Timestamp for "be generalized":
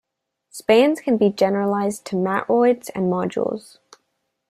1.17-2.05